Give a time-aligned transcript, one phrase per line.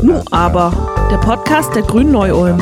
[0.00, 2.60] Nu aber, der Podcast der Grünen Neu-Ulm.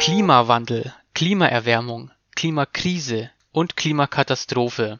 [0.00, 4.98] Klimawandel, Klimaerwärmung, Klimakrise und Klimakatastrophe.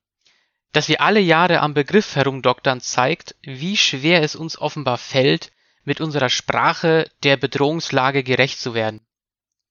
[0.71, 5.51] Dass wir alle Jahre am Begriff herumdoktern, zeigt, wie schwer es uns offenbar fällt,
[5.83, 9.01] mit unserer Sprache der Bedrohungslage gerecht zu werden.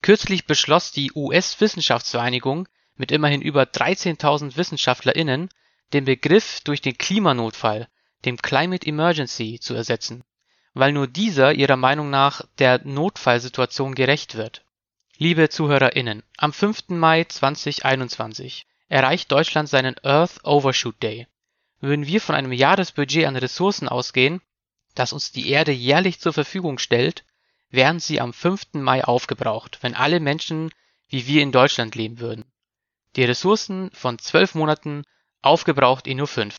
[0.01, 5.49] Kürzlich beschloss die US-Wissenschaftsvereinigung mit immerhin über 13.000 WissenschaftlerInnen,
[5.93, 7.87] den Begriff durch den Klimanotfall,
[8.25, 10.23] dem Climate Emergency, zu ersetzen,
[10.73, 14.63] weil nur dieser ihrer Meinung nach der Notfallsituation gerecht wird.
[15.17, 16.89] Liebe ZuhörerInnen, am 5.
[16.89, 21.27] Mai 2021 erreicht Deutschland seinen Earth Overshoot Day.
[21.79, 24.41] Würden wir von einem Jahresbudget an Ressourcen ausgehen,
[24.95, 27.23] das uns die Erde jährlich zur Verfügung stellt,
[27.69, 28.73] wären sie am 5.
[28.73, 30.71] Mai aufgebraucht, wenn alle Menschen
[31.09, 32.45] wie wir in Deutschland leben würden.
[33.15, 35.03] Die Ressourcen von zwölf Monaten
[35.41, 36.57] aufgebraucht in nur fünf.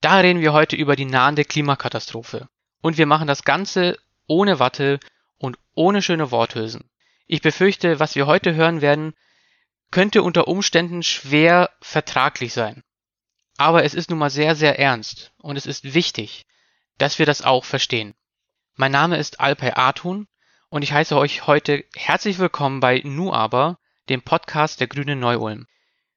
[0.00, 2.48] Da reden wir heute über die nahende Klimakatastrophe.
[2.82, 5.00] Und wir machen das Ganze ohne Watte
[5.38, 6.90] und ohne schöne Worthülsen.
[7.26, 9.14] Ich befürchte, was wir heute hören werden,
[9.90, 12.82] könnte unter Umständen schwer vertraglich sein.
[13.56, 16.46] Aber es ist nun mal sehr, sehr ernst und es ist wichtig,
[16.98, 18.14] dass wir das auch verstehen.
[18.80, 20.28] Mein Name ist Alpay Artun
[20.68, 25.66] und ich heiße euch heute herzlich willkommen bei Nu aber, dem Podcast der Grünen Neu-Ulm.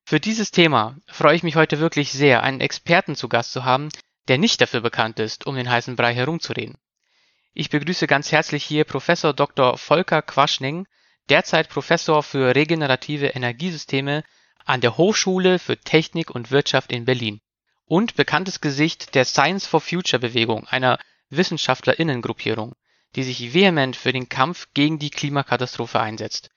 [0.06, 3.90] Für dieses Thema freue ich mich heute wirklich sehr, einen Experten zu Gast zu haben,
[4.28, 6.78] der nicht dafür bekannt ist, um den heißen Brei herumzureden.
[7.56, 9.76] Ich begrüße ganz herzlich hier Professor Dr.
[9.80, 10.86] Volker Quaschning,
[11.30, 14.24] derzeit Professor für regenerative Energiesysteme
[14.66, 17.42] an der Hochschule für Technik und Wirtschaft in Berlin
[17.86, 21.00] und bekanntes Gesicht der Science for Future Bewegung, einer
[21.32, 22.76] Wissenschaftlerinnengruppierung
[23.16, 26.50] die sich vehement für den Kampf gegen die Klimakatastrophe einsetzt.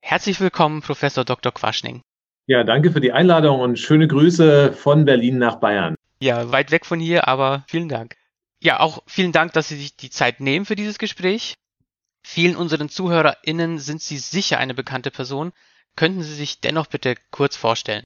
[0.00, 1.52] Herzlich willkommen, Professor Dr.
[1.52, 2.02] Quaschning.
[2.46, 5.94] Ja, danke für die Einladung und schöne Grüße von Berlin nach Bayern.
[6.18, 8.16] Ja, weit weg von hier, aber vielen Dank.
[8.60, 11.54] Ja, auch vielen Dank, dass Sie sich die Zeit nehmen für dieses Gespräch.
[12.24, 15.52] Vielen unseren ZuhörerInnen sind Sie sicher eine bekannte Person.
[15.96, 18.04] Könnten Sie sich dennoch bitte kurz vorstellen?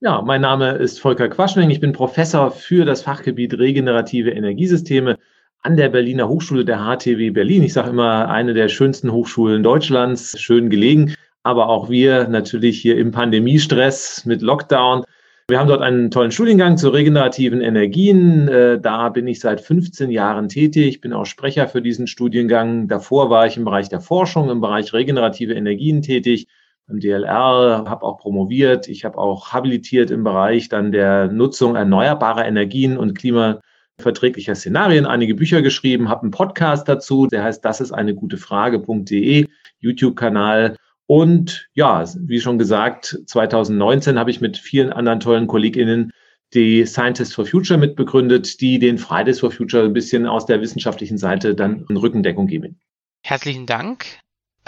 [0.00, 1.70] Ja, mein Name ist Volker Quaschning.
[1.70, 5.18] Ich bin Professor für das Fachgebiet regenerative Energiesysteme
[5.62, 7.62] an der Berliner Hochschule der HTW Berlin.
[7.62, 11.14] Ich sage immer, eine der schönsten Hochschulen Deutschlands, schön gelegen.
[11.44, 15.04] Aber auch wir natürlich hier im Pandemiestress mit Lockdown.
[15.48, 18.48] Wir haben dort einen tollen Studiengang zu regenerativen Energien.
[18.48, 21.00] Äh, da bin ich seit 15 Jahren tätig.
[21.00, 22.88] Bin auch Sprecher für diesen Studiengang.
[22.88, 26.46] Davor war ich im Bereich der Forschung, im Bereich regenerative Energien tätig.
[26.88, 28.88] Im DLR, habe auch promoviert.
[28.88, 33.60] Ich habe auch habilitiert im Bereich dann der Nutzung erneuerbarer Energien und Klima
[33.98, 38.36] verträglicher Szenarien einige Bücher geschrieben, habe einen Podcast dazu, der heißt Das ist eine gute
[38.36, 39.46] Frage.de,
[39.78, 40.76] YouTube-Kanal.
[41.06, 46.12] Und ja, wie schon gesagt, 2019 habe ich mit vielen anderen tollen KollegInnen
[46.54, 51.18] die Scientists for Future mitbegründet, die den Fridays for Future ein bisschen aus der wissenschaftlichen
[51.18, 52.78] Seite dann Rückendeckung geben.
[53.24, 54.04] Herzlichen Dank.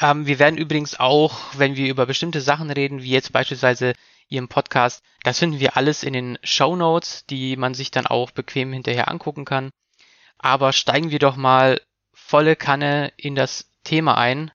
[0.00, 3.92] Ähm, wir werden übrigens auch, wenn wir über bestimmte Sachen reden, wie jetzt beispielsweise
[4.28, 5.02] Ihrem Podcast.
[5.22, 9.08] Das finden wir alles in den Show Notes, die man sich dann auch bequem hinterher
[9.08, 9.70] angucken kann.
[10.38, 11.80] Aber steigen wir doch mal
[12.12, 14.50] volle Kanne in das Thema ein.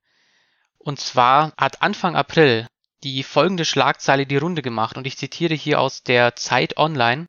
[0.78, 2.68] Und zwar hat Anfang April
[3.03, 7.28] die folgende Schlagzeile die Runde gemacht und ich zitiere hier aus der Zeit Online.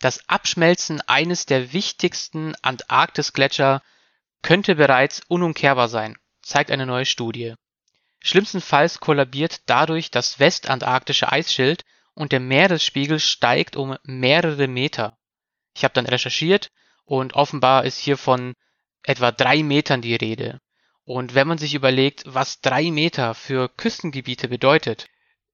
[0.00, 3.82] Das Abschmelzen eines der wichtigsten Antarktisgletscher
[4.42, 7.54] könnte bereits unumkehrbar sein, zeigt eine neue Studie.
[8.26, 15.16] Schlimmstenfalls kollabiert dadurch das westantarktische Eisschild und der Meeresspiegel steigt um mehrere Meter.
[15.76, 16.72] Ich habe dann recherchiert
[17.04, 18.54] und offenbar ist hier von
[19.04, 20.58] etwa drei Metern die Rede.
[21.04, 25.06] Und wenn man sich überlegt, was drei Meter für Küstengebiete bedeutet,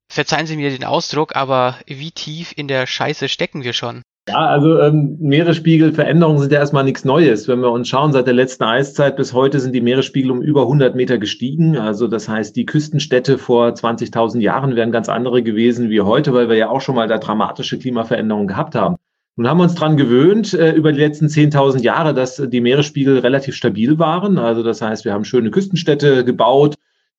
[0.09, 4.01] verzeihen Sie mir den Ausdruck, aber wie tief in der Scheiße stecken wir schon?
[4.29, 7.49] Ja, also ähm, Meeresspiegelveränderungen sind ja erstmal nichts Neues.
[7.49, 10.63] Wenn wir uns schauen, seit der letzten Eiszeit bis heute sind die Meeresspiegel um über
[10.63, 11.77] 100 Meter gestiegen.
[11.77, 16.49] Also das heißt, die Küstenstädte vor 20.000 Jahren wären ganz andere gewesen wie heute, weil
[16.49, 18.95] wir ja auch schon mal da dramatische Klimaveränderungen gehabt haben.
[19.35, 23.19] Nun haben wir uns dran gewöhnt äh, über die letzten 10.000 Jahre, dass die Meeresspiegel
[23.19, 24.39] relativ stabil waren.
[24.39, 26.77] Also das heißt, wir haben schöne Küstenstädte gebaut,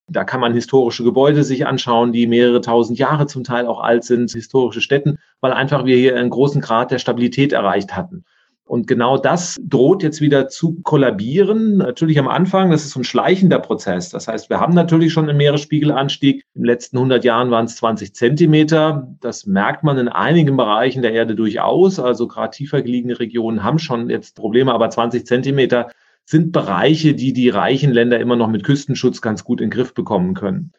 [0.08, 4.04] da kann man historische Gebäude sich anschauen, die mehrere tausend Jahre zum Teil auch alt
[4.04, 8.26] sind, historische Städten, weil einfach wir hier einen großen Grad der Stabilität erreicht hatten.
[8.66, 11.78] Und genau das droht jetzt wieder zu kollabieren.
[11.78, 14.10] Natürlich am Anfang, das ist so ein schleichender Prozess.
[14.10, 16.46] Das heißt, wir haben natürlich schon einen Meeresspiegelanstieg.
[16.56, 19.08] In den letzten 100 Jahren waren es 20 Zentimeter.
[19.20, 22.00] Das merkt man in einigen Bereichen der Erde durchaus.
[22.00, 25.90] Also gerade tiefer gelegene Regionen haben schon jetzt Probleme, aber 20 Zentimeter
[26.26, 29.94] sind Bereiche, die die reichen Länder immer noch mit Küstenschutz ganz gut in den Griff
[29.94, 30.74] bekommen können.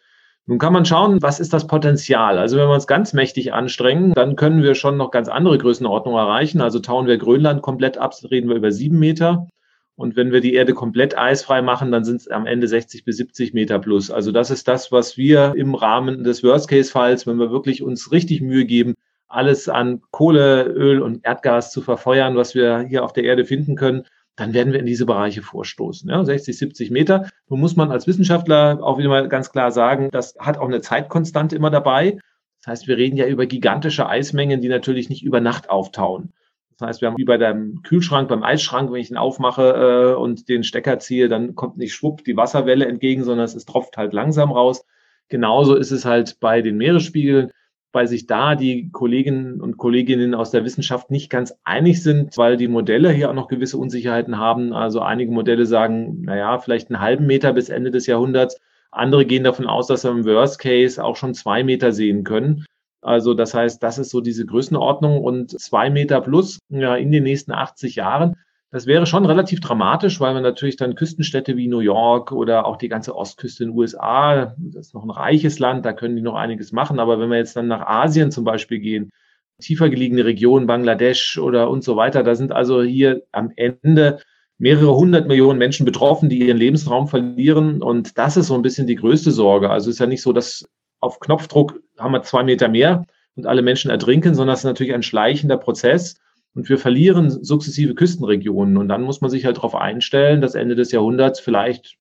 [0.46, 2.38] Nun kann man schauen, was ist das Potenzial?
[2.38, 6.20] Also wenn wir uns ganz mächtig anstrengen, dann können wir schon noch ganz andere Größenordnungen
[6.20, 6.60] erreichen.
[6.60, 9.48] Also tauen wir Grönland komplett ab, reden wir über sieben Meter.
[9.96, 13.16] Und wenn wir die Erde komplett eisfrei machen, dann sind es am Ende 60 bis
[13.16, 14.10] 70 Meter plus.
[14.10, 18.42] Also das ist das, was wir im Rahmen des Worst-Case-Falls, wenn wir wirklich uns richtig
[18.42, 18.94] Mühe geben,
[19.28, 23.76] alles an Kohle, Öl und Erdgas zu verfeuern, was wir hier auf der Erde finden
[23.76, 24.04] können,
[24.36, 26.10] dann werden wir in diese Bereiche vorstoßen.
[26.10, 27.28] Ja, 60, 70 Meter.
[27.48, 30.80] Nun muss man als Wissenschaftler auch wieder mal ganz klar sagen, das hat auch eine
[30.80, 32.18] Zeitkonstante immer dabei.
[32.62, 36.32] Das heißt, wir reden ja über gigantische Eismengen, die natürlich nicht über Nacht auftauen.
[36.78, 40.20] Das heißt, wir haben wie bei deinem Kühlschrank, beim Eisschrank, wenn ich ihn aufmache äh,
[40.20, 44.12] und den Stecker ziehe, dann kommt nicht schwupp die Wasserwelle entgegen, sondern es tropft halt
[44.12, 44.84] langsam raus.
[45.28, 47.52] Genauso ist es halt bei den Meeresspiegeln
[47.94, 52.56] weil sich da die Kolleginnen und Kolleginnen aus der Wissenschaft nicht ganz einig sind, weil
[52.56, 54.72] die Modelle hier auch noch gewisse Unsicherheiten haben.
[54.72, 58.60] Also einige Modelle sagen, naja, vielleicht einen halben Meter bis Ende des Jahrhunderts.
[58.90, 62.64] Andere gehen davon aus, dass wir im Worst Case auch schon zwei Meter sehen können.
[63.00, 67.22] Also das heißt, das ist so diese Größenordnung und zwei Meter plus ja, in den
[67.22, 68.34] nächsten 80 Jahren.
[68.74, 72.76] Das wäre schon relativ dramatisch, weil man natürlich dann Küstenstädte wie New York oder auch
[72.76, 76.22] die ganze Ostküste in den USA, das ist noch ein reiches Land, da können die
[76.22, 76.98] noch einiges machen.
[76.98, 79.12] Aber wenn wir jetzt dann nach Asien zum Beispiel gehen,
[79.60, 84.18] tiefer gelegene Regionen, Bangladesch oder und so weiter, da sind also hier am Ende
[84.58, 87.80] mehrere hundert Millionen Menschen betroffen, die ihren Lebensraum verlieren.
[87.80, 89.70] Und das ist so ein bisschen die größte Sorge.
[89.70, 90.68] Also es ist ja nicht so, dass
[90.98, 93.06] auf Knopfdruck haben wir zwei Meter mehr
[93.36, 96.16] und alle Menschen ertrinken, sondern es ist natürlich ein schleichender Prozess.
[96.54, 98.76] Und wir verlieren sukzessive Küstenregionen.
[98.76, 101.98] Und dann muss man sich halt darauf einstellen, dass Ende des Jahrhunderts vielleicht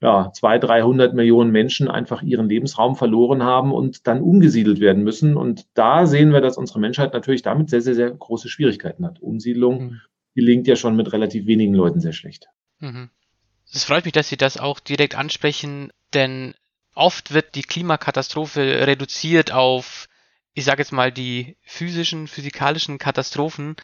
[0.00, 5.36] ja, zwei, dreihundert Millionen Menschen einfach ihren Lebensraum verloren haben und dann umgesiedelt werden müssen.
[5.36, 9.20] Und da sehen wir, dass unsere Menschheit natürlich damit sehr, sehr, sehr große Schwierigkeiten hat.
[9.20, 10.00] Umsiedlung mhm.
[10.34, 12.48] gelingt ja schon mit relativ wenigen Leuten sehr schlecht.
[12.78, 13.10] Mhm.
[13.70, 16.54] Es freut mich, dass Sie das auch direkt ansprechen, denn
[16.94, 20.08] oft wird die Klimakatastrophe reduziert auf
[20.52, 23.76] ich sage jetzt mal, die physischen, physikalischen Katastrophen.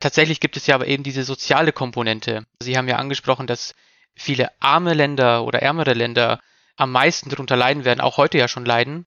[0.00, 2.46] Tatsächlich gibt es ja aber eben diese soziale Komponente.
[2.60, 3.74] Sie haben ja angesprochen, dass
[4.14, 6.40] viele arme Länder oder ärmere Länder
[6.76, 9.06] am meisten darunter leiden werden, auch heute ja schon leiden.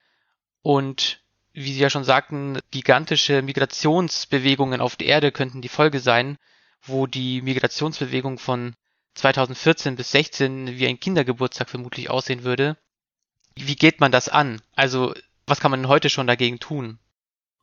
[0.61, 1.21] Und
[1.53, 6.37] wie Sie ja schon sagten, gigantische Migrationsbewegungen auf der Erde könnten die Folge sein,
[6.83, 8.75] wo die Migrationsbewegung von
[9.15, 12.77] 2014 bis 16 wie ein Kindergeburtstag vermutlich aussehen würde.
[13.55, 14.61] Wie geht man das an?
[14.75, 15.13] Also,
[15.47, 16.99] was kann man heute schon dagegen tun?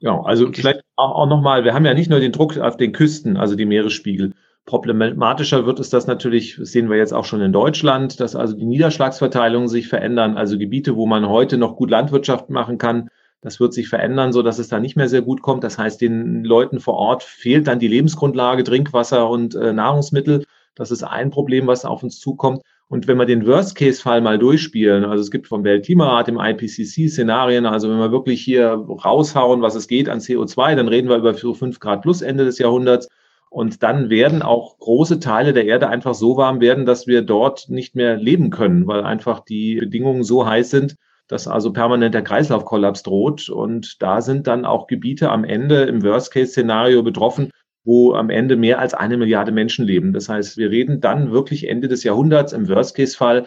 [0.05, 2.93] Ja, also vielleicht auch, auch nochmal, wir haben ja nicht nur den Druck auf den
[2.93, 4.35] Küsten, also die Meeresspiegel.
[4.67, 8.55] Problematischer wird es das natürlich, das sehen wir jetzt auch schon in Deutschland, dass also
[8.55, 13.09] die Niederschlagsverteilungen sich verändern, also Gebiete, wo man heute noch gut Landwirtschaft machen kann,
[13.41, 15.65] das wird sich verändern, so dass es da nicht mehr sehr gut kommt.
[15.65, 20.45] Das heißt, den Leuten vor Ort fehlt dann die Lebensgrundlage, Trinkwasser und äh, Nahrungsmittel.
[20.75, 22.61] Das ist ein Problem, was auf uns zukommt.
[22.88, 27.66] Und wenn wir den Worst-Case-Fall mal durchspielen, also es gibt vom Weltklimarat im IPCC Szenarien,
[27.66, 31.34] also wenn wir wirklich hier raushauen, was es geht an CO2, dann reden wir über
[31.34, 33.08] so 5 Grad plus Ende des Jahrhunderts.
[33.48, 37.69] Und dann werden auch große Teile der Erde einfach so warm werden, dass wir dort
[37.69, 40.96] nicht mehr leben können, weil einfach die Bedingungen so heiß sind,
[41.28, 43.48] dass also permanent der Kreislaufkollaps droht.
[43.48, 47.50] Und da sind dann auch Gebiete am Ende im Worst-Case-Szenario betroffen,
[47.84, 50.12] wo am Ende mehr als eine Milliarde Menschen leben.
[50.12, 53.44] Das heißt, wir reden dann wirklich Ende des Jahrhunderts im Worst-Case-Fall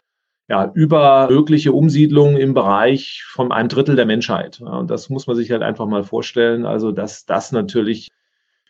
[0.49, 4.61] ja, über mögliche Umsiedlungen im Bereich von einem Drittel der Menschheit.
[4.61, 6.65] Und das muss man sich halt einfach mal vorstellen.
[6.65, 8.09] Also, dass das natürlich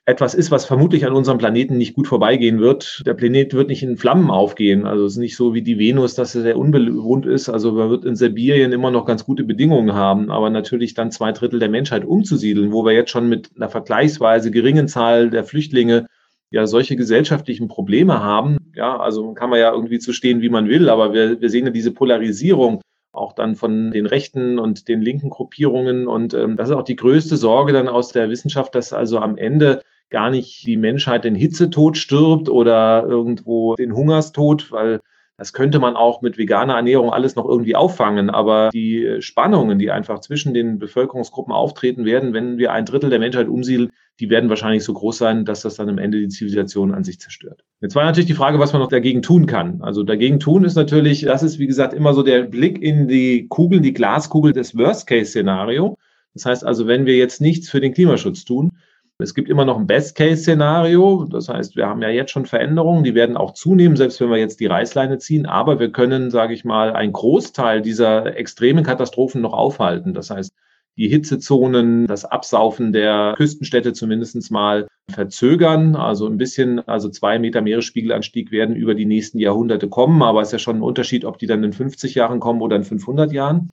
[0.08, 3.04] etwas ist, was vermutlich an unserem Planeten nicht gut vorbeigehen wird.
[3.06, 4.86] Der Planet wird nicht in Flammen aufgehen.
[4.86, 7.50] Also es ist nicht so wie die Venus, dass er sehr unbewohnt ist.
[7.50, 11.34] Also man wird in Sibirien immer noch ganz gute Bedingungen haben, aber natürlich dann zwei
[11.34, 16.08] Drittel der Menschheit umzusiedeln, wo wir jetzt schon mit einer vergleichsweise geringen Zahl der Flüchtlinge
[16.52, 18.60] ja solche gesellschaftlichen Probleme haben.
[18.76, 21.66] Ja, also kann man ja irgendwie zu stehen, wie man will, aber wir, wir sehen
[21.66, 22.80] ja diese Polarisierung
[23.12, 26.08] auch dann von den rechten und den linken Gruppierungen.
[26.08, 29.38] Und ähm, das ist auch die größte Sorge dann aus der Wissenschaft, dass also am
[29.38, 35.00] Ende gar nicht die Menschheit den Hitzetod stirbt oder irgendwo den Hungerstod, weil
[35.38, 38.32] das könnte man auch mit veganer Ernährung alles noch irgendwie auffangen.
[38.32, 43.20] Aber die Spannungen, die einfach zwischen den Bevölkerungsgruppen auftreten werden, wenn wir ein Drittel der
[43.20, 46.92] Menschheit umsiedeln, die werden wahrscheinlich so groß sein, dass das dann am Ende die Zivilisation
[46.92, 47.64] an sich zerstört.
[47.82, 49.84] Jetzt war natürlich die Frage, was man noch dagegen tun kann.
[49.84, 53.48] Also dagegen tun ist natürlich, das ist wie gesagt immer so der Blick in die
[53.48, 56.00] Kugeln, die Glaskugel des Worst-Case-Szenario.
[56.34, 58.72] Das heißt also, wenn wir jetzt nichts für den Klimaschutz tun,
[59.20, 61.26] es gibt immer noch ein Best-Case-Szenario.
[61.30, 64.38] Das heißt, wir haben ja jetzt schon Veränderungen, die werden auch zunehmen, selbst wenn wir
[64.38, 65.48] jetzt die Reißleine ziehen.
[65.48, 70.14] Aber wir können, sage ich mal, einen Großteil dieser extremen Katastrophen noch aufhalten.
[70.14, 70.54] Das heißt,
[70.98, 75.96] die Hitzezonen, das Absaufen der Küstenstädte zumindest mal verzögern.
[75.96, 80.22] Also ein bisschen, also zwei Meter Meeresspiegelanstieg werden über die nächsten Jahrhunderte kommen.
[80.22, 82.76] Aber es ist ja schon ein Unterschied, ob die dann in 50 Jahren kommen oder
[82.76, 83.70] in 500 Jahren.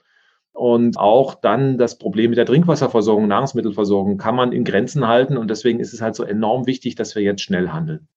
[0.54, 5.36] Und auch dann das Problem mit der Trinkwasserversorgung, Nahrungsmittelversorgung kann man in Grenzen halten.
[5.36, 8.08] Und deswegen ist es halt so enorm wichtig, dass wir jetzt schnell handeln.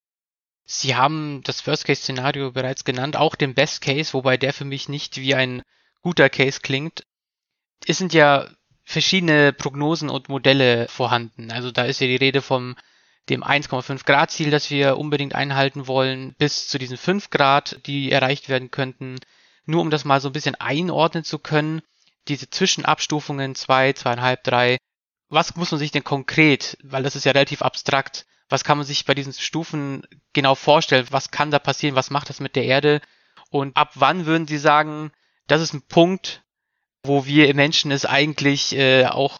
[0.64, 5.34] Sie haben das Worst-Case-Szenario bereits genannt, auch den Best-Case, wobei der für mich nicht wie
[5.34, 5.64] ein
[6.04, 7.08] guter Case klingt.
[7.88, 8.48] Es sind ja
[8.84, 11.52] verschiedene Prognosen und Modelle vorhanden.
[11.52, 12.76] Also da ist ja die Rede vom
[13.30, 18.12] dem 1,5 Grad Ziel, das wir unbedingt einhalten wollen, bis zu diesen 5 Grad, die
[18.12, 19.16] erreicht werden könnten.
[19.66, 21.82] Nur um das mal so ein bisschen einordnen zu können,
[22.28, 24.78] diese Zwischenabstufungen 2, 2,5, 3,
[25.30, 28.88] was muss man sich denn konkret, weil das ist ja relativ abstrakt, was kann man
[28.88, 30.04] sich bei diesen Stufen
[30.34, 31.08] genau vorstellen?
[31.12, 31.96] Was kann da passieren?
[31.96, 33.02] Was macht das mit der Erde?
[33.50, 35.12] Und ab wann würden Sie sagen,
[35.48, 36.44] das ist ein Punkt,
[37.04, 39.40] wo wir Menschen es eigentlich äh, auch,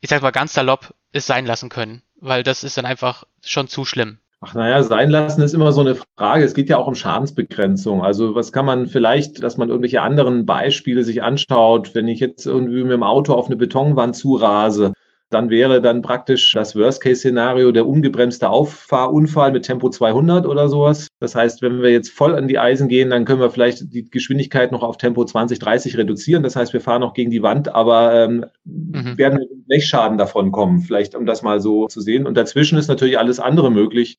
[0.00, 2.02] ich sag mal ganz salopp, es sein lassen können?
[2.16, 4.20] Weil das ist dann einfach schon zu schlimm.
[4.42, 6.44] Ach naja, sein lassen ist immer so eine Frage.
[6.44, 8.02] Es geht ja auch um Schadensbegrenzung.
[8.02, 12.46] Also was kann man vielleicht, dass man irgendwelche anderen Beispiele sich anschaut, wenn ich jetzt
[12.46, 14.94] irgendwie mit dem Auto auf eine Betonwand zurase,
[15.30, 21.08] dann wäre dann praktisch das Worst-Case-Szenario der ungebremste Auffahrunfall mit Tempo 200 oder sowas.
[21.20, 24.10] Das heißt, wenn wir jetzt voll an die Eisen gehen, dann können wir vielleicht die
[24.10, 26.42] Geschwindigkeit noch auf Tempo 20, 30 reduzieren.
[26.42, 29.18] Das heißt, wir fahren noch gegen die Wand, aber ähm, mhm.
[29.18, 32.26] werden mit Blechschaden davon kommen, vielleicht um das mal so zu sehen.
[32.26, 34.18] Und dazwischen ist natürlich alles andere möglich.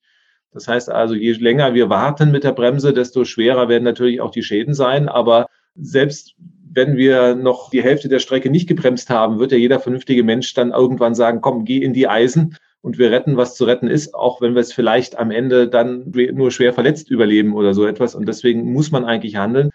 [0.52, 4.30] Das heißt also, je länger wir warten mit der Bremse, desto schwerer werden natürlich auch
[4.30, 5.08] die Schäden sein.
[5.08, 6.34] Aber selbst
[6.74, 10.54] wenn wir noch die Hälfte der Strecke nicht gebremst haben, wird ja jeder vernünftige Mensch
[10.54, 14.14] dann irgendwann sagen, komm, geh in die Eisen und wir retten, was zu retten ist,
[14.14, 18.14] auch wenn wir es vielleicht am Ende dann nur schwer verletzt überleben oder so etwas.
[18.14, 19.70] Und deswegen muss man eigentlich handeln.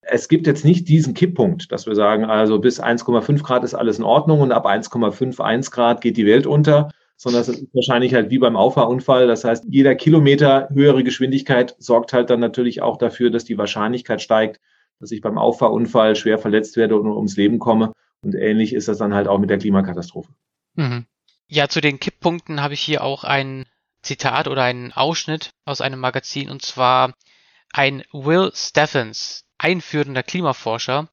[0.00, 3.98] Es gibt jetzt nicht diesen Kipppunkt, dass wir sagen, also bis 1,5 Grad ist alles
[3.98, 6.88] in Ordnung und ab 1,51 Grad geht die Welt unter,
[7.18, 9.26] sondern es ist wahrscheinlich halt wie beim Auffahrunfall.
[9.26, 14.22] Das heißt, jeder Kilometer höhere Geschwindigkeit sorgt halt dann natürlich auch dafür, dass die Wahrscheinlichkeit
[14.22, 14.60] steigt,
[15.00, 17.92] dass ich beim Auffahrunfall schwer verletzt werde und ums Leben komme.
[18.22, 20.32] Und ähnlich ist das dann halt auch mit der Klimakatastrophe.
[20.74, 21.06] Mhm.
[21.48, 23.66] Ja, zu den Kipppunkten habe ich hier auch ein
[24.02, 27.14] Zitat oder einen Ausschnitt aus einem Magazin und zwar
[27.72, 31.08] ein Will Stephens, einführender Klimaforscher,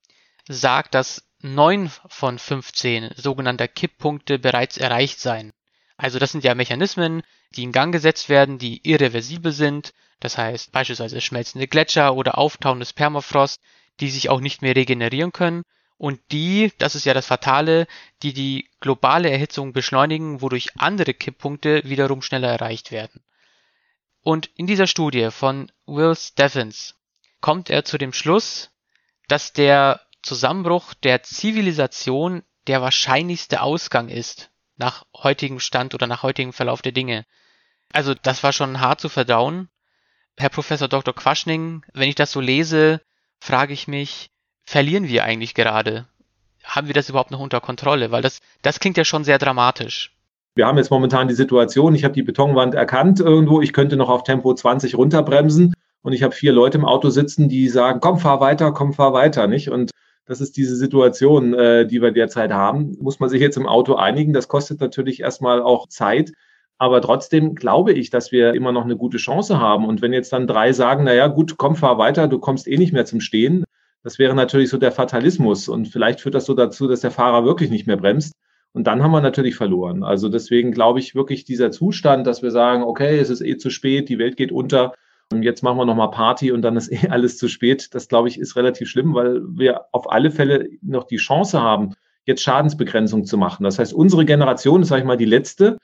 [0.48, 5.52] sagt, dass neun von 15 sogenannter Kipppunkte bereits erreicht seien.
[5.98, 7.24] Also das sind ja Mechanismen,
[7.56, 12.94] die in Gang gesetzt werden, die irreversibel sind, das heißt beispielsweise schmelzende Gletscher oder auftauendes
[12.94, 13.62] Permafrost,
[14.00, 15.64] die sich auch nicht mehr regenerieren können.
[15.98, 17.88] Und die, das ist ja das Fatale,
[18.22, 23.24] die die globale Erhitzung beschleunigen, wodurch andere Kipppunkte wiederum schneller erreicht werden.
[24.22, 26.96] Und in dieser Studie von Will Steffens
[27.40, 28.72] kommt er zu dem Schluss,
[29.28, 36.54] dass der Zusammenbruch der Zivilisation der wahrscheinlichste Ausgang ist, nach heutigem Stand oder nach heutigem
[36.54, 37.26] Verlauf der Dinge.
[37.94, 39.70] Also das war schon hart zu verdauen.
[40.38, 41.14] Herr Professor Dr.
[41.14, 43.02] Quaschning, wenn ich das so lese,
[43.40, 44.30] frage ich mich,
[44.64, 46.08] verlieren wir eigentlich gerade?
[46.64, 48.12] Haben wir das überhaupt noch unter Kontrolle?
[48.12, 50.12] Weil das, das klingt ja schon sehr dramatisch.
[50.56, 54.10] Wir haben jetzt momentan die Situation, ich habe die Betonwand erkannt irgendwo, ich könnte noch
[54.10, 58.20] auf Tempo 20 runterbremsen und ich habe vier Leute im Auto sitzen, die sagen, komm,
[58.20, 59.70] fahr weiter, komm, fahr weiter, nicht?
[59.70, 59.92] Und
[60.26, 62.98] das ist diese Situation, äh, die wir derzeit haben.
[63.00, 64.34] Muss man sich jetzt im Auto einigen.
[64.34, 66.32] Das kostet natürlich erstmal auch Zeit.
[66.78, 69.86] Aber trotzdem glaube ich, dass wir immer noch eine gute Chance haben.
[69.86, 72.78] Und wenn jetzt dann drei sagen, na ja, gut, komm, fahr weiter, du kommst eh
[72.78, 73.64] nicht mehr zum Stehen,
[74.04, 75.70] das wäre natürlich so der Fatalismus.
[75.70, 78.34] Und vielleicht führt das so dazu, dass der Fahrer wirklich nicht mehr bremst.
[78.74, 80.04] Und dann haben wir natürlich verloren.
[80.04, 83.70] Also deswegen glaube ich wirklich dieser Zustand, dass wir sagen, okay, es ist eh zu
[83.70, 84.94] spät, die Welt geht unter.
[85.32, 87.94] Und jetzt machen wir nochmal Party und dann ist eh alles zu spät.
[87.94, 91.96] Das glaube ich ist relativ schlimm, weil wir auf alle Fälle noch die Chance haben,
[92.26, 93.64] jetzt Schadensbegrenzung zu machen.
[93.64, 95.78] Das heißt, unsere Generation ist, sage ich mal, die letzte,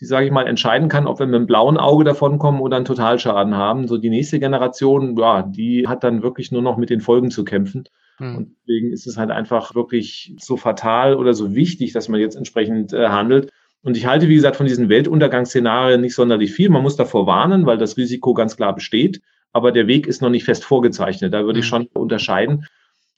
[0.00, 2.84] die, sage ich mal, entscheiden kann, ob wir mit einem blauen Auge davonkommen oder einen
[2.84, 3.88] Totalschaden haben.
[3.88, 7.44] So die nächste Generation, ja, die hat dann wirklich nur noch mit den Folgen zu
[7.44, 7.84] kämpfen.
[8.18, 8.36] Hm.
[8.36, 12.36] Und deswegen ist es halt einfach wirklich so fatal oder so wichtig, dass man jetzt
[12.36, 13.50] entsprechend äh, handelt.
[13.86, 16.70] Und ich halte, wie gesagt, von diesen Weltuntergangsszenarien nicht sonderlich viel.
[16.70, 19.22] Man muss davor warnen, weil das Risiko ganz klar besteht.
[19.52, 21.32] Aber der Weg ist noch nicht fest vorgezeichnet.
[21.32, 21.68] Da würde ich hm.
[21.68, 22.66] schon unterscheiden.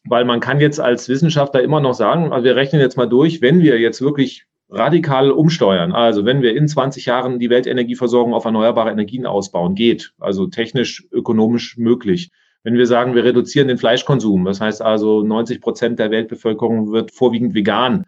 [0.04, 3.40] Weil man kann jetzt als Wissenschaftler immer noch sagen, also wir rechnen jetzt mal durch,
[3.40, 5.92] wenn wir jetzt wirklich radikal umsteuern.
[5.92, 10.12] Also wenn wir in 20 Jahren die Weltenergieversorgung auf erneuerbare Energien ausbauen, geht.
[10.18, 12.30] Also technisch, ökonomisch möglich.
[12.62, 17.10] Wenn wir sagen, wir reduzieren den Fleischkonsum, das heißt also 90 Prozent der Weltbevölkerung wird
[17.10, 18.04] vorwiegend vegan,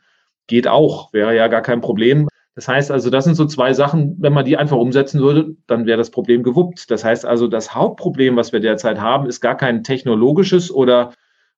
[0.47, 2.29] geht auch, wäre ja gar kein Problem.
[2.55, 5.87] Das heißt also, das sind so zwei Sachen, wenn man die einfach umsetzen würde, dann
[5.87, 6.91] wäre das Problem gewuppt.
[6.91, 11.13] Das heißt also, das Hauptproblem, was wir derzeit haben, ist gar kein technologisches oder,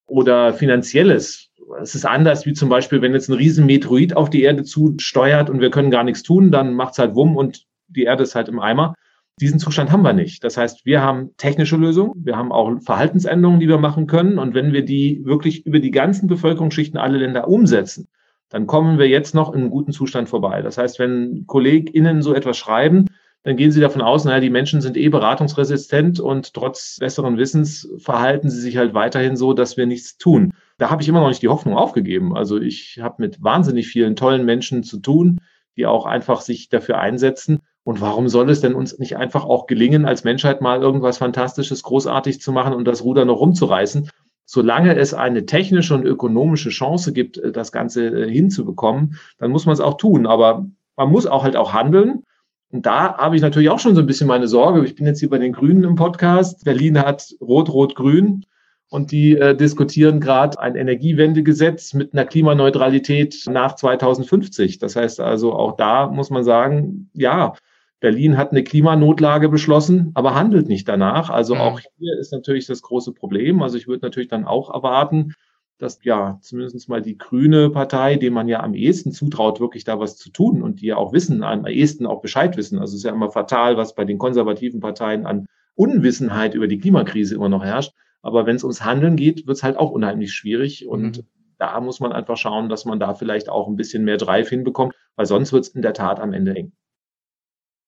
[0.06, 4.42] oder finanzielles es ist anders, wie zum Beispiel, wenn jetzt ein riesen Meteorit auf die
[4.42, 8.04] Erde zusteuert und wir können gar nichts tun, dann macht es halt Wumm und die
[8.04, 8.94] Erde ist halt im Eimer.
[9.40, 10.44] Diesen Zustand haben wir nicht.
[10.44, 14.38] Das heißt, wir haben technische Lösungen, wir haben auch Verhaltensänderungen, die wir machen können.
[14.38, 18.08] Und wenn wir die wirklich über die ganzen Bevölkerungsschichten alle Länder umsetzen,
[18.52, 20.60] dann kommen wir jetzt noch in einen guten Zustand vorbei.
[20.60, 23.06] Das heißt, wenn KollegInnen so etwas schreiben,
[23.44, 27.88] dann gehen sie davon aus, naja, die Menschen sind eh beratungsresistent und trotz besseren Wissens
[27.96, 30.52] verhalten sie sich halt weiterhin so, dass wir nichts tun.
[30.76, 32.36] Da habe ich immer noch nicht die Hoffnung aufgegeben.
[32.36, 35.40] Also ich habe mit wahnsinnig vielen tollen Menschen zu tun,
[35.78, 37.60] die auch einfach sich dafür einsetzen.
[37.84, 41.82] Und warum soll es denn uns nicht einfach auch gelingen, als Menschheit mal irgendwas Fantastisches,
[41.82, 44.10] großartig zu machen und das Ruder noch rumzureißen?
[44.44, 49.66] Solange es eine technische und ökonomische Chance gibt, äh, das Ganze äh, hinzubekommen, dann muss
[49.66, 50.26] man es auch tun.
[50.26, 52.24] Aber man muss auch halt auch handeln.
[52.70, 54.84] Und da habe ich natürlich auch schon so ein bisschen meine Sorge.
[54.84, 56.64] Ich bin jetzt hier bei den Grünen im Podcast.
[56.64, 58.46] Berlin hat Rot, Rot, Grün.
[58.88, 64.78] Und die äh, diskutieren gerade ein Energiewendegesetz mit einer Klimaneutralität nach 2050.
[64.78, 67.54] Das heißt also, auch da muss man sagen, ja,
[68.02, 71.30] Berlin hat eine Klimanotlage beschlossen, aber handelt nicht danach.
[71.30, 71.60] Also mhm.
[71.60, 73.62] auch hier ist natürlich das große Problem.
[73.62, 75.34] Also ich würde natürlich dann auch erwarten,
[75.78, 80.00] dass ja zumindest mal die grüne Partei, dem man ja am ehesten zutraut, wirklich da
[80.00, 82.80] was zu tun und die ja auch wissen, am ehesten auch Bescheid wissen.
[82.80, 86.78] Also es ist ja immer fatal, was bei den konservativen Parteien an Unwissenheit über die
[86.78, 87.92] Klimakrise immer noch herrscht.
[88.20, 90.88] Aber wenn es ums Handeln geht, wird es halt auch unheimlich schwierig.
[90.88, 91.26] Und mhm.
[91.58, 94.92] da muss man einfach schauen, dass man da vielleicht auch ein bisschen mehr Drive hinbekommt,
[95.14, 96.72] weil sonst wird es in der Tat am Ende eng.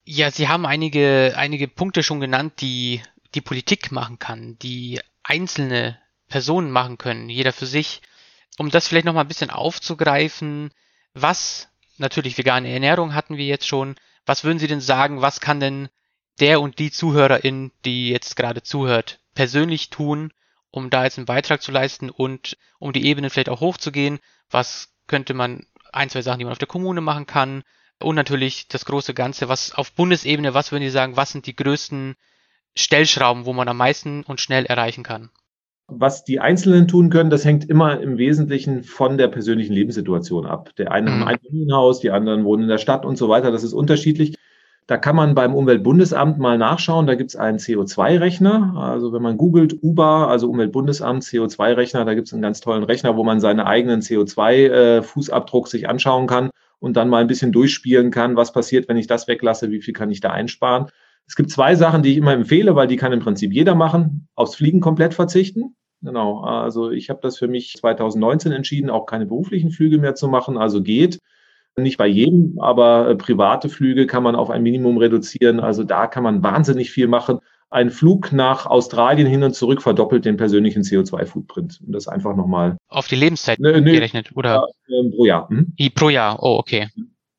[0.07, 3.03] Ja, Sie haben einige, einige Punkte schon genannt, die
[3.35, 8.03] die Politik machen kann, die einzelne Personen machen können, jeder für sich.
[8.59, 10.71] Um das vielleicht nochmal ein bisschen aufzugreifen,
[11.15, 13.97] was, natürlich vegane Ernährung hatten wir jetzt schon,
[14.27, 15.89] was würden Sie denn sagen, was kann denn
[16.39, 20.33] der und die Zuhörerin, die jetzt gerade zuhört, persönlich tun,
[20.71, 24.21] um da jetzt einen Beitrag zu leisten und um die Ebene vielleicht auch hochzugehen?
[24.51, 27.65] Was könnte man, ein, zwei Sachen, die man auf der Kommune machen kann,
[28.03, 31.57] und natürlich das große Ganze, was auf Bundesebene, was würden Sie sagen, was sind die
[31.57, 32.17] größten
[32.77, 35.31] Stellschrauben, wo man am meisten und schnell erreichen kann?
[35.87, 40.71] Was die Einzelnen tun können, das hängt immer im Wesentlichen von der persönlichen Lebenssituation ab.
[40.77, 41.21] Der eine mhm.
[41.21, 43.51] hat ein Familienhaus, die anderen wohnen in der Stadt und so weiter.
[43.51, 44.37] Das ist unterschiedlich.
[44.87, 47.07] Da kann man beim Umweltbundesamt mal nachschauen.
[47.07, 48.75] Da gibt es einen CO2-Rechner.
[48.77, 53.17] Also wenn man googelt UBA, also Umweltbundesamt, CO2-Rechner, da gibt es einen ganz tollen Rechner,
[53.17, 56.51] wo man seinen eigenen CO2-Fußabdruck äh, sich anschauen kann
[56.85, 59.95] und dann mal ein bisschen durchspielen kann, was passiert, wenn ich das weglasse, wie viel
[59.95, 60.89] kann ich da einsparen.
[61.27, 64.29] Es gibt zwei Sachen, die ich immer empfehle, weil die kann im Prinzip jeder machen.
[64.35, 65.77] Aufs Fliegen komplett verzichten.
[66.03, 70.29] Genau, also ich habe das für mich 2019 entschieden, auch keine beruflichen Flüge mehr zu
[70.29, 70.59] machen.
[70.59, 71.21] Also geht.
[71.75, 75.61] Nicht bei jedem, aber äh, private Flüge kann man auf ein Minimum reduzieren.
[75.61, 80.25] Also da kann man wahnsinnig viel machen ein Flug nach Australien hin und zurück verdoppelt
[80.25, 81.81] den persönlichen CO2-Footprint.
[81.85, 82.77] Und das einfach nochmal.
[82.89, 84.65] Auf die Lebenszeit ne, ne, gerechnet, oder?
[84.87, 85.49] Ja, äh, pro Jahr.
[85.49, 85.75] Hm?
[85.95, 86.89] Pro Jahr, oh, okay.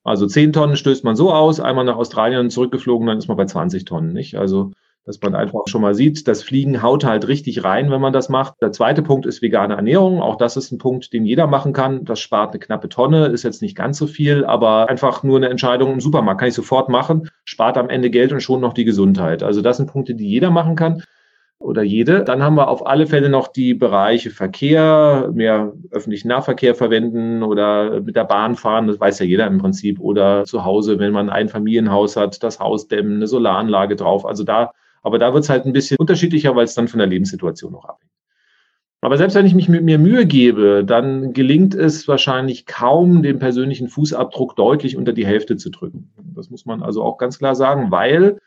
[0.04, 3.46] Also 10 Tonnen stößt man so aus, einmal nach Australien zurückgeflogen, dann ist man bei
[3.46, 4.36] 20 Tonnen, nicht?
[4.36, 4.72] Also
[5.06, 8.28] dass man einfach schon mal sieht, das Fliegen haut halt richtig rein, wenn man das
[8.28, 8.56] macht.
[8.62, 10.20] Der zweite Punkt ist vegane Ernährung.
[10.20, 12.06] Auch das ist ein Punkt, den jeder machen kann.
[12.06, 15.50] Das spart eine knappe Tonne, ist jetzt nicht ganz so viel, aber einfach nur eine
[15.50, 18.84] Entscheidung im Supermarkt kann ich sofort machen, spart am Ende Geld und schon noch die
[18.84, 19.44] Gesundheit.
[19.44, 21.04] Also das sind Punkte, die jeder machen kann
[21.60, 22.24] oder jede.
[22.24, 28.02] Dann haben wir auf alle Fälle noch die Bereiche Verkehr, mehr öffentlichen Nahverkehr verwenden oder
[28.02, 31.30] mit der Bahn fahren, das weiß ja jeder im Prinzip, oder zu Hause, wenn man
[31.30, 34.26] ein Familienhaus hat, das Haus dämmen, eine Solaranlage drauf.
[34.26, 34.72] Also da
[35.06, 37.86] aber da wird es halt ein bisschen unterschiedlicher, weil es dann von der Lebenssituation noch
[37.86, 38.12] abhängt.
[39.02, 43.38] Aber selbst wenn ich mich mit mir Mühe gebe, dann gelingt es wahrscheinlich kaum, den
[43.38, 46.12] persönlichen Fußabdruck deutlich unter die Hälfte zu drücken.
[46.36, 48.40] Das muss man also auch ganz klar sagen, weil,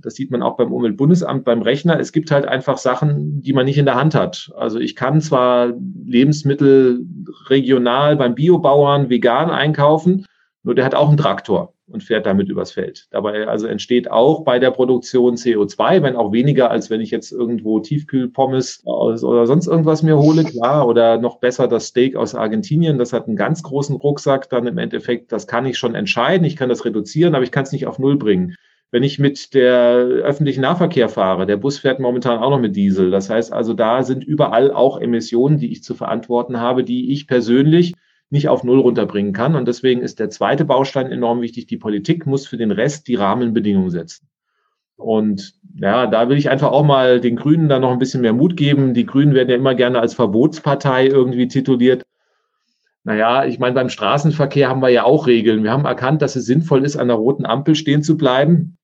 [0.00, 3.66] das sieht man auch beim Umweltbundesamt, beim Rechner, es gibt halt einfach Sachen, die man
[3.66, 4.50] nicht in der Hand hat.
[4.56, 5.74] Also ich kann zwar
[6.06, 7.04] Lebensmittel
[7.48, 10.24] regional beim Biobauern vegan einkaufen,
[10.62, 13.06] nur der hat auch einen Traktor und fährt damit übers Feld.
[13.10, 17.32] Dabei also entsteht auch bei der Produktion CO2, wenn auch weniger, als wenn ich jetzt
[17.32, 22.98] irgendwo Tiefkühlpommes oder sonst irgendwas mir hole, klar, oder noch besser das Steak aus Argentinien,
[22.98, 26.56] das hat einen ganz großen Rucksack, dann im Endeffekt, das kann ich schon entscheiden, ich
[26.56, 28.56] kann das reduzieren, aber ich kann es nicht auf Null bringen.
[28.92, 33.10] Wenn ich mit der öffentlichen Nahverkehr fahre, der Bus fährt momentan auch noch mit Diesel.
[33.10, 37.26] Das heißt also, da sind überall auch Emissionen, die ich zu verantworten habe, die ich
[37.26, 37.94] persönlich
[38.30, 39.54] nicht auf Null runterbringen kann.
[39.54, 41.66] Und deswegen ist der zweite Baustein enorm wichtig.
[41.66, 44.28] Die Politik muss für den Rest die Rahmenbedingungen setzen.
[44.96, 48.32] Und ja, da will ich einfach auch mal den Grünen da noch ein bisschen mehr
[48.32, 48.94] Mut geben.
[48.94, 52.02] Die Grünen werden ja immer gerne als Verbotspartei irgendwie tituliert.
[53.04, 55.62] Naja, ich meine, beim Straßenverkehr haben wir ja auch Regeln.
[55.62, 58.78] Wir haben erkannt, dass es sinnvoll ist, an der roten Ampel stehen zu bleiben.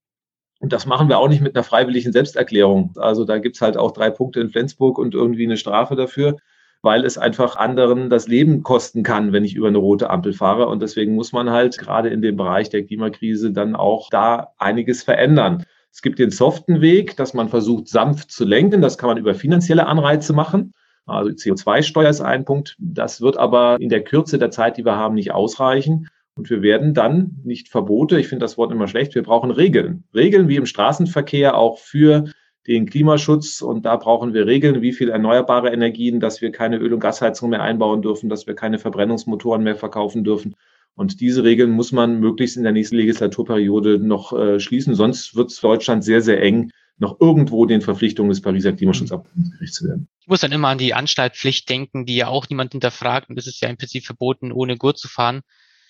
[0.61, 2.93] Und das machen wir auch nicht mit einer freiwilligen Selbsterklärung.
[2.97, 6.37] Also da gibt's halt auch drei Punkte in Flensburg und irgendwie eine Strafe dafür
[6.83, 10.69] weil es einfach anderen das Leben kosten kann, wenn ich über eine rote Ampel fahre.
[10.69, 15.05] Und deswegen muss man halt gerade in dem Bereich der Klimakrise dann auch da einiges
[15.05, 15.65] verändern.
[15.93, 18.81] Es gibt den soften Weg, dass man versucht, sanft zu lenken.
[18.81, 20.75] Das kann man über finanzielle Anreize machen.
[21.07, 22.77] Also CO2-Steuer ist ein Punkt.
[22.79, 26.09] Das wird aber in der Kürze der Zeit, die wir haben, nicht ausreichen.
[26.35, 30.05] Und wir werden dann nicht Verbote, ich finde das Wort immer schlecht, wir brauchen Regeln.
[30.15, 32.25] Regeln wie im Straßenverkehr auch für
[32.67, 33.63] den Klimaschutz.
[33.63, 37.51] Und da brauchen wir Regeln, wie viel erneuerbare Energien, dass wir keine Öl- und Gasheizung
[37.51, 40.55] mehr einbauen dürfen, dass wir keine Verbrennungsmotoren mehr verkaufen dürfen.
[40.95, 44.95] Und diese Regeln muss man möglichst in der nächsten Legislaturperiode noch äh, schließen.
[44.95, 49.87] Sonst wird Deutschland sehr, sehr eng, noch irgendwo den Verpflichtungen des Pariser Klimaschutzabkommens gerecht zu
[49.87, 50.09] werden.
[50.21, 53.31] Ich muss dann immer an die Anstaltpflicht denken, die ja auch niemand hinterfragt.
[53.31, 55.41] Und das ist ja im Prinzip verboten, ohne Gurt zu fahren.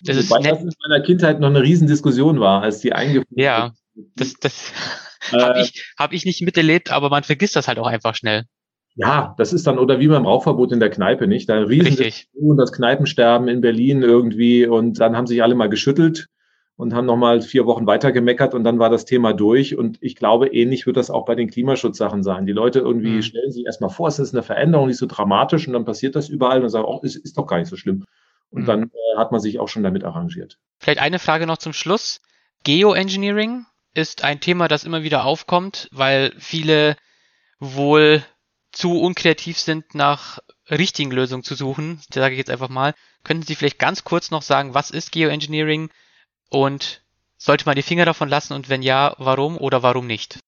[0.05, 3.73] Das Wobei ist das in meiner Kindheit noch eine Riesendiskussion war, als die eingeführt Ja,
[3.95, 4.73] das, das
[5.33, 8.45] äh, habe ich, hab ich nicht miterlebt, aber man vergisst das halt auch einfach schnell.
[8.95, 11.49] Ja, das ist dann, oder wie beim Rauchverbot in der Kneipe, nicht?
[11.49, 16.29] Da riesen und das Kneipensterben in Berlin irgendwie und dann haben sich alle mal geschüttelt
[16.77, 19.77] und haben nochmal vier Wochen weiter gemeckert und dann war das Thema durch.
[19.77, 22.45] Und ich glaube, ähnlich wird das auch bei den Klimaschutzsachen sein.
[22.45, 23.23] Die Leute irgendwie mhm.
[23.23, 26.29] stellen sich erstmal vor, es ist eine Veränderung, nicht so dramatisch und dann passiert das
[26.29, 28.05] überall und sagen, oh, es ist doch gar nicht so schlimm.
[28.51, 28.67] Und mhm.
[28.67, 30.59] dann äh, hat man sich auch schon damit arrangiert.
[30.79, 32.21] Vielleicht eine Frage noch zum Schluss.
[32.65, 36.97] Geoengineering ist ein Thema, das immer wieder aufkommt, weil viele
[37.59, 38.25] wohl
[38.73, 40.39] zu unkreativ sind, nach
[40.71, 42.95] richtigen Lösungen zu suchen, sage ich jetzt einfach mal.
[43.25, 45.91] Könnten Sie vielleicht ganz kurz noch sagen, was ist Geoengineering
[46.49, 47.03] und
[47.37, 50.39] sollte man die Finger davon lassen und wenn ja, warum oder warum nicht?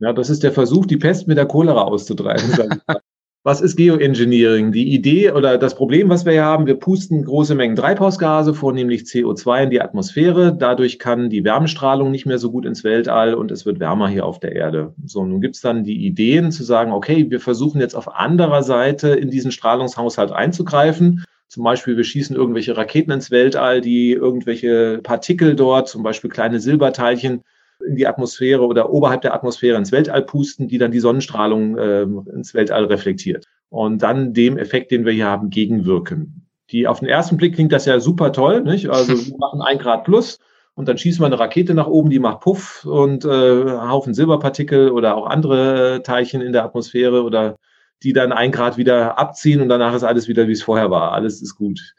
[0.00, 2.80] Ja, das ist der Versuch, die Pest mit der Cholera auszutreiben.
[3.46, 4.72] Was ist Geoengineering?
[4.72, 9.02] Die Idee oder das Problem, was wir hier haben, wir pusten große Mengen Treibhausgase, vornehmlich
[9.02, 10.56] CO2 in die Atmosphäre.
[10.58, 14.24] Dadurch kann die Wärmestrahlung nicht mehr so gut ins Weltall und es wird wärmer hier
[14.24, 14.94] auf der Erde.
[15.04, 19.10] So, nun gibt's dann die Ideen zu sagen, okay, wir versuchen jetzt auf anderer Seite
[19.10, 21.22] in diesen Strahlungshaushalt einzugreifen.
[21.48, 26.60] Zum Beispiel, wir schießen irgendwelche Raketen ins Weltall, die irgendwelche Partikel dort, zum Beispiel kleine
[26.60, 27.42] Silberteilchen,
[27.86, 32.02] in die Atmosphäre oder oberhalb der Atmosphäre ins Weltall pusten, die dann die Sonnenstrahlung äh,
[32.02, 33.44] ins Weltall reflektiert.
[33.68, 36.46] Und dann dem Effekt, den wir hier haben, gegenwirken.
[36.70, 38.88] Die auf den ersten Blick klingt das ja super toll, nicht?
[38.88, 40.38] Also wir machen ein Grad plus
[40.74, 44.90] und dann schießen wir eine Rakete nach oben, die macht Puff und äh, Haufen Silberpartikel
[44.90, 47.56] oder auch andere Teilchen in der Atmosphäre oder
[48.02, 51.12] die dann ein Grad wieder abziehen und danach ist alles wieder, wie es vorher war.
[51.12, 51.94] Alles ist gut.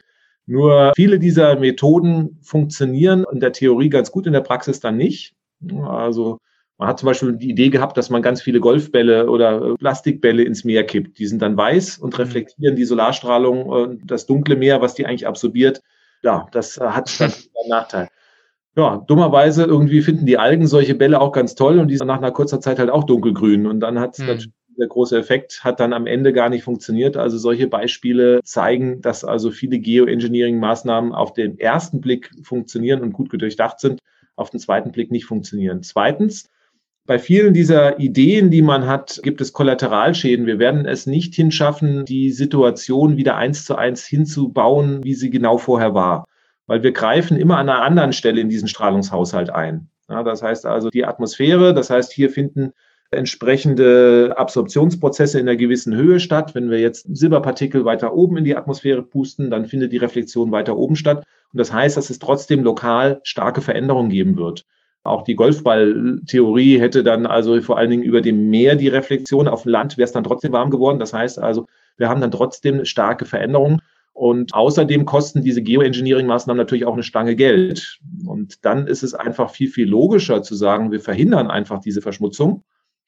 [0.45, 5.34] Nur viele dieser Methoden funktionieren in der Theorie ganz gut, in der Praxis dann nicht.
[5.87, 6.39] Also
[6.77, 10.65] man hat zum Beispiel die Idee gehabt, dass man ganz viele Golfbälle oder Plastikbälle ins
[10.65, 11.19] Meer kippt.
[11.19, 12.23] Die sind dann weiß und mhm.
[12.23, 15.81] reflektieren die Solarstrahlung und das dunkle Meer, was die eigentlich absorbiert.
[16.21, 18.09] Ja, das hat dann einen Nachteil.
[18.75, 22.17] Ja, dummerweise irgendwie finden die Algen solche Bälle auch ganz toll und die sind nach
[22.17, 23.67] einer kurzer Zeit halt auch dunkelgrün.
[23.67, 24.51] Und dann hat mhm.
[24.77, 27.15] der große Effekt hat dann am Ende gar nicht funktioniert.
[27.15, 33.29] Also solche Beispiele zeigen, dass also viele Geoengineering-Maßnahmen auf den ersten Blick funktionieren und gut
[33.31, 34.01] durchdacht sind
[34.35, 35.83] auf den zweiten Blick nicht funktionieren.
[35.83, 36.49] Zweitens,
[37.05, 40.47] bei vielen dieser Ideen, die man hat, gibt es Kollateralschäden.
[40.47, 45.57] Wir werden es nicht hinschaffen, die Situation wieder eins zu eins hinzubauen, wie sie genau
[45.57, 46.25] vorher war.
[46.65, 49.89] Weil wir greifen immer an einer anderen Stelle in diesen Strahlungshaushalt ein.
[50.09, 52.73] Ja, das heißt also die Atmosphäre, das heißt, hier finden
[53.11, 56.55] entsprechende Absorptionsprozesse in einer gewissen Höhe statt.
[56.55, 60.77] Wenn wir jetzt Silberpartikel weiter oben in die Atmosphäre pusten, dann findet die Reflexion weiter
[60.77, 61.23] oben statt.
[61.51, 64.65] Und das heißt, dass es trotzdem lokal starke Veränderungen geben wird.
[65.03, 69.47] Auch die Golfballtheorie hätte dann also vor allen Dingen über dem Meer die Reflexion.
[69.47, 70.99] Auf dem Land wäre es dann trotzdem warm geworden.
[70.99, 73.81] Das heißt also, wir haben dann trotzdem starke Veränderungen.
[74.13, 77.99] Und außerdem kosten diese Geoengineering-Maßnahmen natürlich auch eine Stange Geld.
[78.25, 82.63] Und dann ist es einfach viel, viel logischer zu sagen, wir verhindern einfach diese Verschmutzung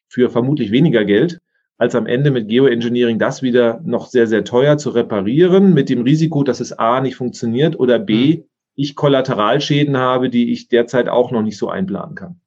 [0.08, 1.40] für vermutlich weniger Geld,
[1.78, 6.02] als am Ende mit Geoengineering das wieder noch sehr, sehr teuer zu reparieren, mit dem
[6.02, 8.44] Risiko, dass es A nicht funktioniert oder B, mhm.
[8.76, 12.42] ich Kollateralschäden habe, die ich derzeit auch noch nicht so einplanen kann.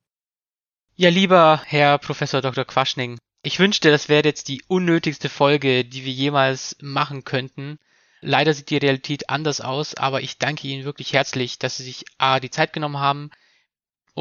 [0.96, 2.64] Ja, lieber Herr Professor Dr.
[2.64, 7.78] Quaschning, ich wünschte, das wäre jetzt die unnötigste Folge, die wir jemals machen könnten.
[8.20, 12.04] Leider sieht die Realität anders aus, aber ich danke Ihnen wirklich herzlich, dass Sie sich
[12.18, 13.30] A, die Zeit genommen haben,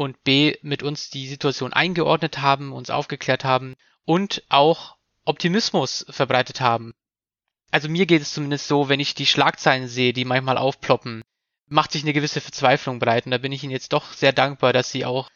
[0.00, 6.62] und B mit uns die Situation eingeordnet haben, uns aufgeklärt haben und auch Optimismus verbreitet
[6.62, 6.94] haben.
[7.70, 11.22] Also mir geht es zumindest so, wenn ich die Schlagzeilen sehe, die manchmal aufploppen,
[11.66, 13.26] macht sich eine gewisse Verzweiflung breit.
[13.26, 15.28] Und da bin ich Ihnen jetzt doch sehr dankbar, dass Sie auch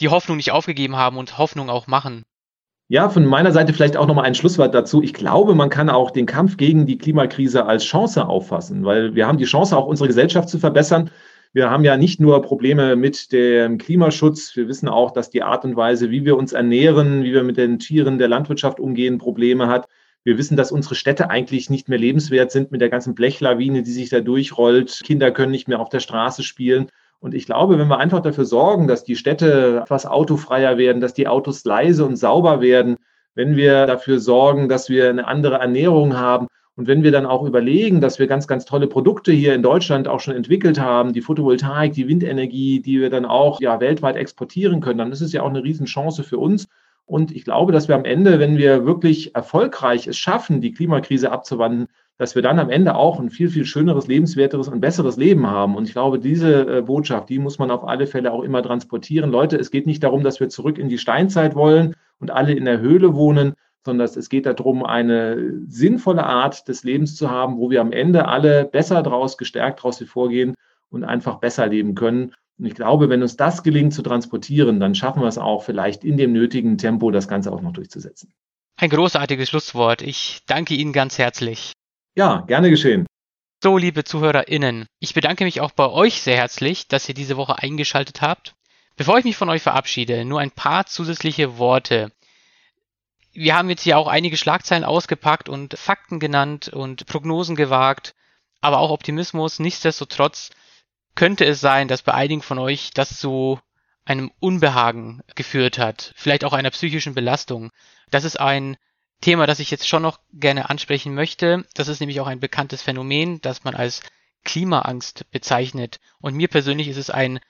[0.00, 2.24] die Hoffnung nicht aufgegeben haben und Hoffnung auch machen.
[2.88, 5.00] Ja, von meiner Seite vielleicht auch nochmal ein Schlusswort dazu.
[5.00, 9.28] Ich glaube, man kann auch den Kampf gegen die Klimakrise als Chance auffassen, weil wir
[9.28, 11.10] haben die Chance, auch unsere Gesellschaft zu verbessern.
[11.54, 14.56] Wir haben ja nicht nur Probleme mit dem Klimaschutz.
[14.56, 17.58] Wir wissen auch, dass die Art und Weise, wie wir uns ernähren, wie wir mit
[17.58, 19.86] den Tieren der Landwirtschaft umgehen, Probleme hat.
[20.24, 23.90] Wir wissen, dass unsere Städte eigentlich nicht mehr lebenswert sind mit der ganzen Blechlawine, die
[23.90, 25.02] sich da durchrollt.
[25.04, 26.88] Kinder können nicht mehr auf der Straße spielen.
[27.20, 31.12] Und ich glaube, wenn wir einfach dafür sorgen, dass die Städte etwas autofreier werden, dass
[31.12, 32.96] die Autos leise und sauber werden,
[33.34, 37.44] wenn wir dafür sorgen, dass wir eine andere Ernährung haben und wenn wir dann auch
[37.44, 41.20] überlegen, dass wir ganz, ganz tolle Produkte hier in Deutschland auch schon entwickelt haben, die
[41.20, 45.42] Photovoltaik, die Windenergie, die wir dann auch ja, weltweit exportieren können, dann ist es ja
[45.42, 46.68] auch eine Riesenchance für uns.
[47.04, 51.30] Und ich glaube, dass wir am Ende, wenn wir wirklich erfolgreich es schaffen, die Klimakrise
[51.30, 55.46] abzuwandeln, dass wir dann am Ende auch ein viel, viel schöneres, lebenswerteres und besseres Leben
[55.46, 55.76] haben.
[55.76, 59.30] Und ich glaube, diese äh, Botschaft, die muss man auf alle Fälle auch immer transportieren.
[59.30, 62.64] Leute, es geht nicht darum, dass wir zurück in die Steinzeit wollen und alle in
[62.64, 67.70] der Höhle wohnen, sondern es geht darum, eine sinnvolle Art des Lebens zu haben, wo
[67.70, 70.54] wir am Ende alle besser draus, gestärkt draus hervorgehen
[70.90, 72.34] und einfach besser leben können.
[72.58, 76.04] Und ich glaube, wenn uns das gelingt zu transportieren, dann schaffen wir es auch vielleicht
[76.04, 78.32] in dem nötigen Tempo, das Ganze auch noch durchzusetzen.
[78.76, 80.02] Ein großartiges Schlusswort.
[80.02, 81.72] Ich danke Ihnen ganz herzlich.
[82.14, 83.06] Ja, gerne geschehen.
[83.62, 87.58] So, liebe ZuhörerInnen, ich bedanke mich auch bei euch sehr herzlich, dass ihr diese Woche
[87.58, 88.54] eingeschaltet habt.
[88.96, 92.10] Bevor ich mich von euch verabschiede, nur ein paar zusätzliche Worte.
[93.32, 98.14] Wir haben jetzt hier auch einige Schlagzeilen ausgepackt und Fakten genannt und Prognosen gewagt,
[98.60, 99.58] aber auch Optimismus.
[99.58, 100.50] Nichtsdestotrotz
[101.14, 103.58] könnte es sein, dass bei einigen von euch das zu
[104.04, 107.70] einem Unbehagen geführt hat, vielleicht auch einer psychischen Belastung.
[108.10, 108.76] Das ist ein
[109.20, 111.64] Thema, das ich jetzt schon noch gerne ansprechen möchte.
[111.74, 114.02] Das ist nämlich auch ein bekanntes Phänomen, das man als
[114.44, 116.00] Klimaangst bezeichnet.
[116.20, 117.40] Und mir persönlich ist es ein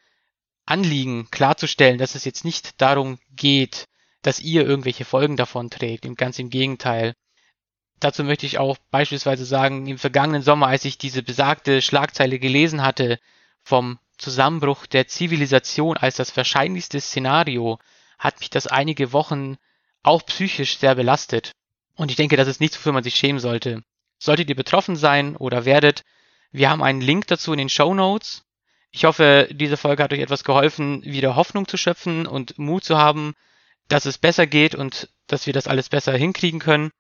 [0.66, 3.88] Anliegen klarzustellen, dass es jetzt nicht darum geht,
[4.23, 6.07] dass ihr irgendwelche Folgen davon trägt.
[6.17, 7.15] Ganz im Gegenteil.
[8.01, 12.83] Dazu möchte ich auch beispielsweise sagen, im vergangenen Sommer, als ich diese besagte Schlagzeile gelesen
[12.83, 13.19] hatte
[13.63, 17.79] vom Zusammenbruch der Zivilisation als das wahrscheinlichste Szenario,
[18.19, 19.57] hat mich das einige Wochen
[20.03, 21.53] auch psychisch sehr belastet.
[21.95, 23.83] Und ich denke, das ist nichts, wofür man sich schämen sollte.
[24.19, 26.05] Solltet ihr betroffen sein oder werdet,
[26.53, 28.45] wir haben einen Link dazu in den Show Notes.
[28.91, 32.99] Ich hoffe, diese Folge hat euch etwas geholfen, wieder Hoffnung zu schöpfen und Mut zu
[32.99, 33.35] haben,
[33.88, 36.90] dass es besser geht und dass wir das alles besser hinkriegen können.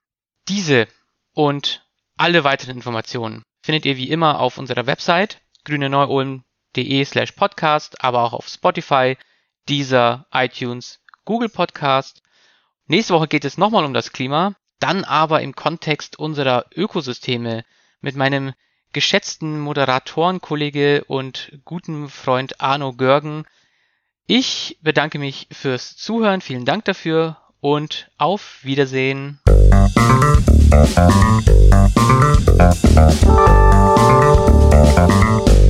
[0.48, 0.88] Diese
[1.34, 8.22] und alle weiteren Informationen findet ihr wie immer auf unserer Website grüneneuulm.de slash podcast, aber
[8.22, 9.16] auch auf Spotify,
[9.68, 12.22] Deezer, iTunes, Google Podcast.
[12.86, 17.64] Nächste Woche geht es nochmal um das Klima dann aber im Kontext unserer Ökosysteme
[18.00, 18.52] mit meinem
[18.92, 23.44] geschätzten Moderatorenkollege und guten Freund Arno Görgen.
[24.26, 29.40] Ich bedanke mich fürs Zuhören, vielen Dank dafür und auf Wiedersehen.
[35.04, 35.61] Musik